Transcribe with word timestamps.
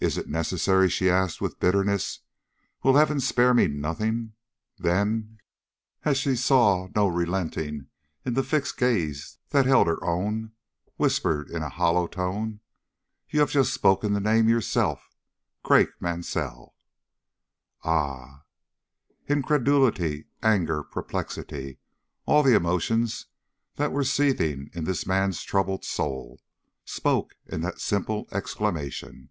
"Is 0.00 0.16
it 0.16 0.28
necessary?" 0.28 0.88
she 0.88 1.10
asked, 1.10 1.40
with 1.40 1.58
bitterness. 1.58 2.20
"Will 2.84 2.94
Heaven 2.94 3.18
spare 3.18 3.52
me 3.52 3.66
nothing?" 3.66 4.34
Then, 4.78 5.38
as 6.04 6.16
she 6.16 6.36
saw 6.36 6.86
no 6.94 7.08
relenting 7.08 7.88
in 8.24 8.34
the 8.34 8.44
fixed 8.44 8.76
gaze 8.78 9.38
that 9.48 9.66
held 9.66 9.88
her 9.88 9.98
own, 10.04 10.52
whispered, 10.98 11.50
in 11.50 11.64
a 11.64 11.68
hollow 11.68 12.06
tone: 12.06 12.60
"You 13.28 13.40
have 13.40 13.50
just 13.50 13.74
spoken 13.74 14.12
the 14.12 14.20
name 14.20 14.48
yourself 14.48 15.10
Craik 15.64 15.88
Mansell." 15.98 16.76
"Ah!" 17.82 18.44
Incredulity, 19.26 20.26
anger, 20.44 20.84
perplexity, 20.84 21.80
all 22.24 22.44
the 22.44 22.54
emotions 22.54 23.26
that 23.74 23.90
were 23.90 24.04
seething 24.04 24.70
in 24.74 24.84
this 24.84 25.08
man's 25.08 25.42
troubled 25.42 25.84
soul, 25.84 26.40
spoke 26.84 27.34
in 27.46 27.62
that 27.62 27.80
simple 27.80 28.28
exclamation. 28.30 29.30